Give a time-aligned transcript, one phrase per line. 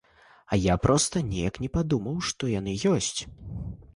[0.53, 3.21] А я проста неяк не падумаў, што яны ёсць!